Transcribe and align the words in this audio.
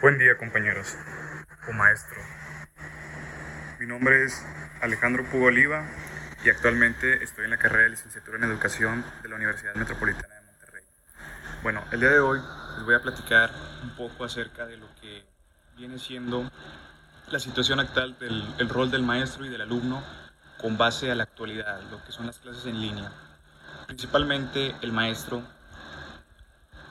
Buen 0.00 0.16
día 0.16 0.38
compañeros 0.38 0.94
o 1.68 1.72
maestro. 1.72 2.16
Mi 3.80 3.86
nombre 3.86 4.22
es 4.22 4.46
Alejandro 4.80 5.24
Pugo 5.24 5.46
Oliva 5.46 5.88
y 6.44 6.50
actualmente 6.50 7.24
estoy 7.24 7.46
en 7.46 7.50
la 7.50 7.56
carrera 7.56 7.82
de 7.82 7.90
licenciatura 7.90 8.38
en 8.38 8.44
educación 8.44 9.04
de 9.24 9.28
la 9.28 9.34
Universidad 9.34 9.74
Metropolitana 9.74 10.36
de 10.36 10.42
Monterrey. 10.42 10.84
Bueno, 11.64 11.82
el 11.90 11.98
día 11.98 12.10
de 12.10 12.20
hoy 12.20 12.38
les 12.76 12.84
voy 12.84 12.94
a 12.94 13.02
platicar 13.02 13.50
un 13.82 13.96
poco 13.96 14.24
acerca 14.24 14.66
de 14.66 14.76
lo 14.76 14.86
que 15.00 15.24
viene 15.76 15.98
siendo 15.98 16.48
la 17.32 17.40
situación 17.40 17.80
actual 17.80 18.16
del 18.20 18.68
rol 18.68 18.92
del 18.92 19.02
maestro 19.02 19.46
y 19.46 19.48
del 19.48 19.62
alumno 19.62 20.04
con 20.58 20.78
base 20.78 21.10
a 21.10 21.16
la 21.16 21.24
actualidad, 21.24 21.82
lo 21.90 22.04
que 22.04 22.12
son 22.12 22.26
las 22.26 22.38
clases 22.38 22.66
en 22.66 22.80
línea. 22.80 23.10
Principalmente 23.88 24.76
el 24.80 24.92
maestro, 24.92 25.42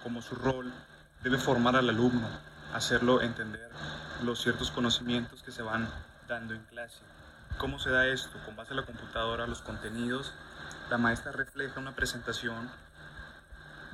como 0.03 0.21
su 0.21 0.35
rol, 0.35 0.73
debe 1.23 1.37
formar 1.37 1.77
al 1.77 1.87
alumno 1.87 2.56
hacerlo 2.73 3.21
entender 3.21 3.69
los 4.23 4.41
ciertos 4.41 4.71
conocimientos 4.71 5.43
que 5.43 5.51
se 5.51 5.61
van 5.61 5.87
dando 6.27 6.53
en 6.53 6.63
clase. 6.65 6.99
¿Cómo 7.57 7.79
se 7.79 7.89
da 7.89 8.07
esto? 8.07 8.37
Con 8.45 8.55
base 8.55 8.73
a 8.73 8.75
la 8.75 8.83
computadora, 8.83 9.47
los 9.47 9.61
contenidos, 9.61 10.33
la 10.89 10.97
maestra 10.97 11.31
refleja 11.31 11.79
una 11.79 11.95
presentación 11.95 12.69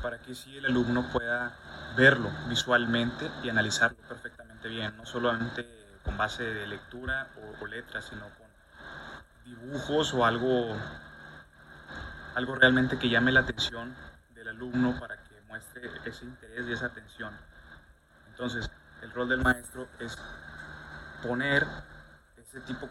para 0.02 0.20
que 0.20 0.36
sí 0.36 0.58
el 0.58 0.66
alumno 0.66 1.10
pueda 1.14 1.54
verlo 1.96 2.30
visualmente 2.50 3.32
y 3.42 3.50
analizarlo 3.50 3.98
perfectamente 4.10 4.68
bien, 4.68 4.96
no 4.98 5.06
solamente 5.06 5.66
con 6.04 6.18
base 6.18 6.44
de 6.44 6.68
lectura 6.68 7.30
o, 7.62 7.66
letras, 7.66 8.06
sino 8.10 8.22
con 8.22 8.48
dibujos 9.46 10.14
o 10.14 10.26
algo, 10.26 10.76
algo 12.36 12.56
realmente 12.56 13.00
que 13.00 13.10
llame 13.10 13.32
la 13.32 13.42
atención 13.42 13.96
del 14.36 14.50
alumno 14.50 15.00
para 15.00 15.16
que 15.16 15.40
muestre 15.48 15.90
ese 16.04 16.26
interés 16.26 16.68
y 16.68 16.74
esa 16.74 16.88
atención. 16.88 17.34
Entonces, 18.34 18.70
el 19.04 19.12
rol 19.12 19.30
del 19.30 19.44
maestro 19.44 19.88
es 20.00 20.18
poner 21.22 21.68
ese 22.38 22.60
tipo, 22.62 22.88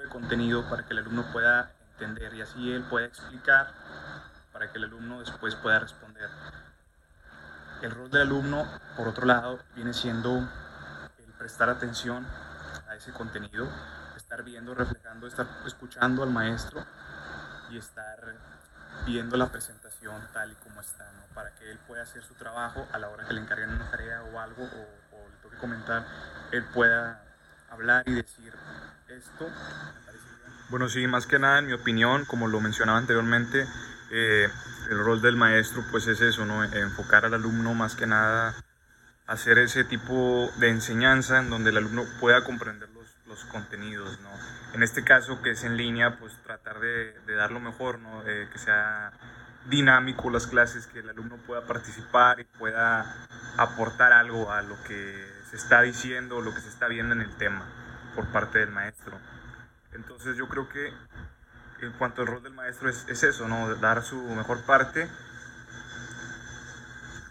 de 0.00 0.08
contenido 0.08 0.68
para 0.68 0.84
que 0.84 0.94
el 0.94 1.00
alumno 1.00 1.30
pueda 1.30 1.70
entender 1.92 2.32
y 2.34 2.40
así 2.40 2.72
él 2.72 2.82
pueda 2.84 3.06
explicar 3.06 3.68
para 4.50 4.72
que 4.72 4.78
el 4.78 4.84
alumno 4.84 5.20
después 5.20 5.54
pueda 5.56 5.78
responder. 5.78 6.28
El 7.82 7.90
rol 7.90 8.10
del 8.10 8.22
alumno, 8.22 8.66
por 8.96 9.08
otro 9.08 9.26
lado, 9.26 9.60
viene 9.74 9.92
siendo 9.92 10.38
el 10.38 11.32
prestar 11.38 11.68
atención 11.68 12.26
a 12.88 12.94
ese 12.96 13.12
contenido, 13.12 13.68
estar 14.16 14.42
viendo, 14.42 14.74
reflejando, 14.74 15.26
estar 15.26 15.46
escuchando 15.66 16.22
al 16.22 16.30
maestro 16.30 16.82
y 17.70 17.76
estar 17.76 18.34
viendo 19.06 19.36
la 19.36 19.50
presentación 19.50 20.28
tal 20.32 20.52
y 20.52 20.54
como 20.56 20.80
está, 20.80 21.10
para 21.34 21.54
que 21.54 21.70
él 21.70 21.78
pueda 21.86 22.02
hacer 22.02 22.22
su 22.22 22.34
trabajo 22.34 22.86
a 22.92 22.98
la 22.98 23.08
hora 23.08 23.26
que 23.26 23.34
le 23.34 23.40
encarguen 23.40 23.70
una 23.70 23.90
tarea 23.90 24.22
o 24.22 24.38
algo 24.38 24.62
o, 24.64 25.28
le 25.28 25.36
toque 25.42 25.56
comentar, 25.56 26.04
él 26.50 26.64
pueda 26.72 27.22
hablar 27.70 28.04
y 28.06 28.14
decir 28.14 28.52
esto. 29.08 29.48
Bueno, 30.68 30.88
sí, 30.88 31.06
más 31.06 31.26
que 31.26 31.38
nada, 31.38 31.58
en 31.58 31.66
mi 31.66 31.72
opinión, 31.72 32.24
como 32.24 32.48
lo 32.48 32.60
mencionaba 32.60 32.98
anteriormente, 32.98 33.66
eh, 34.10 34.48
el 34.90 34.98
rol 34.98 35.20
del 35.20 35.36
maestro 35.36 35.84
pues 35.90 36.06
es 36.06 36.20
eso, 36.20 36.46
¿no? 36.46 36.64
enfocar 36.64 37.24
al 37.24 37.34
alumno 37.34 37.74
más 37.74 37.94
que 37.94 38.06
nada, 38.06 38.54
hacer 39.26 39.58
ese 39.58 39.84
tipo 39.84 40.50
de 40.58 40.68
enseñanza 40.68 41.38
en 41.38 41.50
donde 41.50 41.70
el 41.70 41.78
alumno 41.78 42.04
pueda 42.20 42.44
comprender 42.44 42.91
los, 43.32 43.44
contenidos, 43.46 44.20
¿no? 44.20 44.30
En 44.74 44.82
este 44.82 45.04
caso 45.04 45.42
que 45.42 45.50
es 45.50 45.64
en 45.64 45.76
línea, 45.76 46.18
pues 46.18 46.34
tratar 46.42 46.80
de, 46.80 47.18
de 47.26 47.34
dar 47.34 47.50
lo 47.50 47.60
mejor, 47.60 47.98
¿no? 47.98 48.22
que 48.24 48.58
sea 48.58 49.12
dinámico 49.66 50.30
las 50.30 50.46
clases, 50.46 50.86
que 50.86 51.00
el 51.00 51.08
alumno 51.08 51.36
pueda 51.46 51.66
participar 51.66 52.40
y 52.40 52.44
pueda 52.44 53.26
aportar 53.56 54.12
algo 54.12 54.50
a 54.50 54.62
lo 54.62 54.82
que 54.84 55.26
se 55.50 55.56
está 55.56 55.82
diciendo, 55.82 56.40
lo 56.40 56.54
que 56.54 56.60
se 56.60 56.68
está 56.68 56.88
viendo 56.88 57.14
en 57.14 57.20
el 57.20 57.36
tema 57.36 57.64
por 58.14 58.26
parte 58.32 58.58
del 58.58 58.70
maestro. 58.70 59.18
Entonces 59.92 60.36
yo 60.36 60.48
creo 60.48 60.68
que 60.68 60.92
en 61.80 61.92
cuanto 61.92 62.22
al 62.22 62.28
rol 62.28 62.42
del 62.42 62.54
maestro 62.54 62.88
es, 62.88 63.04
es 63.08 63.22
eso, 63.22 63.48
¿no? 63.48 63.74
dar 63.76 64.02
su 64.02 64.16
mejor 64.16 64.62
parte 64.62 65.08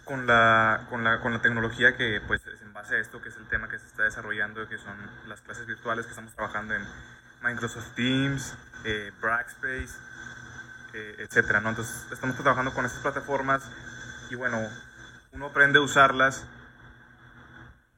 con 0.04 0.26
la, 0.26 0.86
con 0.90 1.04
la, 1.04 1.20
con 1.20 1.32
la 1.32 1.40
tecnología 1.40 1.96
que 1.96 2.20
pues 2.26 2.42
base 2.82 2.98
esto, 2.98 3.22
que 3.22 3.28
es 3.28 3.36
el 3.36 3.46
tema 3.46 3.68
que 3.68 3.78
se 3.78 3.86
está 3.86 4.02
desarrollando, 4.02 4.68
que 4.68 4.76
son 4.76 4.96
las 5.28 5.40
clases 5.40 5.66
virtuales 5.66 6.04
que 6.04 6.10
estamos 6.10 6.34
trabajando 6.34 6.74
en 6.74 6.84
Microsoft 7.40 7.94
Teams, 7.94 8.56
eh, 8.84 9.12
Brackspace, 9.20 9.94
eh, 10.92 11.16
etcétera, 11.18 11.60
¿no? 11.60 11.70
Entonces 11.70 12.08
estamos 12.10 12.34
trabajando 12.36 12.74
con 12.74 12.84
estas 12.84 13.00
plataformas 13.00 13.70
y 14.30 14.34
bueno, 14.34 14.68
uno 15.30 15.46
aprende 15.46 15.78
a 15.78 15.82
usarlas 15.82 16.44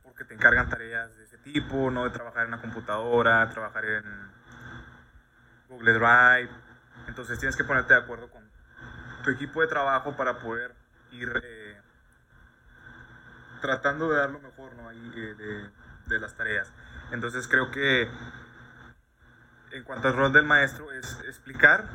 porque 0.03 0.25
te 0.25 0.35
encargan 0.35 0.69
tareas 0.69 1.17
de 1.17 1.25
ese 1.25 1.39
tipo, 1.39 1.91
¿no? 1.91 2.05
De 2.05 2.11
trabajar 2.11 2.43
en 2.43 2.49
una 2.49 2.61
computadora, 2.61 3.49
trabajar 3.49 3.87
en 3.87 4.05
Google 5.69 5.95
Drive. 5.95 6.51
Entonces 7.09 7.39
tienes 7.39 7.57
que 7.57 7.65
ponerte 7.65 7.95
de 7.95 8.01
acuerdo 8.01 8.31
con 8.31 8.45
tu 9.23 9.31
equipo 9.31 9.63
de 9.63 9.67
trabajo 9.67 10.15
para 10.15 10.41
poder 10.41 10.75
ir 11.11 11.33
eh, 11.43 11.54
tratando 13.65 14.11
de 14.11 14.19
dar 14.19 14.29
lo 14.29 14.41
mejor 14.41 14.73
eh, 15.17 15.71
de, 16.07 16.19
las 16.19 16.35
tareas. 16.35 16.71
Entonces 17.13 17.49
creo 17.49 17.71
que 17.71 18.11
en 19.71 19.85
cuanto 19.85 20.09
al 20.09 20.15
rol 20.15 20.35
del 20.35 20.45
maestro 20.45 20.93
es 20.93 21.19
explicar 21.21 21.87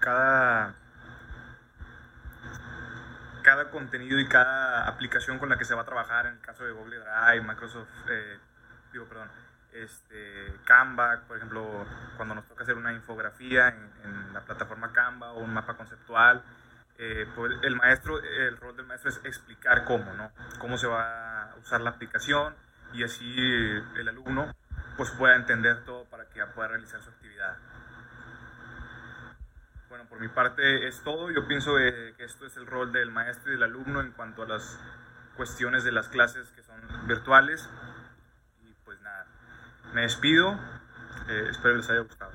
cada, 0.00 0.74
cada 3.44 3.70
contenido 3.70 4.18
y 4.18 4.26
cada 4.26 4.88
aplicación 4.88 5.38
con 5.38 5.50
la 5.50 5.56
que 5.56 5.64
se 5.64 5.76
va 5.76 5.82
a 5.82 5.84
trabajar, 5.84 6.26
en 6.26 6.32
el 6.32 6.40
caso 6.40 6.64
de 6.64 6.72
Google 6.72 6.98
Drive, 6.98 7.46
Microsoft, 7.46 7.88
eh, 8.08 8.38
digo, 8.92 9.04
perdón, 9.04 9.28
este, 9.72 10.52
Canva, 10.64 11.20
por 11.28 11.36
ejemplo, 11.36 11.86
cuando 12.16 12.34
nos 12.34 12.44
toca 12.48 12.64
hacer 12.64 12.76
una 12.76 12.92
infografía 12.92 13.68
en, 13.68 14.32
la 14.32 14.40
plataforma 14.40 14.92
Canva 14.92 15.30
o 15.30 15.38
un 15.38 15.54
mapa 15.54 15.76
conceptual, 15.76 16.42
eh, 16.98 17.26
pues 17.34 17.52
el 17.62 17.76
maestro, 17.76 18.22
el 18.22 18.56
rol 18.56 18.76
del 18.76 18.86
maestro 18.86 19.10
es 19.10 19.20
explicar 19.24 19.84
cómo, 19.84 20.12
¿no? 20.14 20.30
Cómo 20.58 20.78
se 20.78 20.86
va 20.86 21.50
a 21.50 21.56
usar 21.56 21.80
la 21.80 21.90
aplicación 21.90 22.54
y 22.92 23.02
así 23.02 23.34
el 23.96 24.08
alumno 24.08 24.54
pues 24.96 25.10
pueda 25.10 25.34
entender 25.34 25.84
todo 25.84 26.04
para 26.04 26.28
que 26.28 26.44
pueda 26.54 26.68
realizar 26.68 27.00
su 27.02 27.10
actividad. 27.10 27.56
Bueno, 29.88 30.08
por 30.08 30.20
mi 30.20 30.28
parte 30.28 30.86
es 30.86 31.02
todo. 31.02 31.30
Yo 31.30 31.46
pienso 31.46 31.76
que 31.76 32.14
esto 32.18 32.46
es 32.46 32.56
el 32.56 32.66
rol 32.66 32.92
del 32.92 33.10
maestro 33.10 33.52
y 33.52 33.54
del 33.54 33.64
alumno 33.64 34.00
en 34.00 34.12
cuanto 34.12 34.42
a 34.42 34.46
las 34.46 34.78
cuestiones 35.36 35.84
de 35.84 35.92
las 35.92 36.08
clases 36.08 36.50
que 36.50 36.62
son 36.62 36.80
virtuales. 37.06 37.68
Y 38.62 38.72
pues 38.84 39.00
nada, 39.02 39.26
me 39.92 40.02
despido. 40.02 40.58
Eh, 41.28 41.46
espero 41.50 41.76
les 41.76 41.88
haya 41.90 42.00
gustado. 42.00 42.32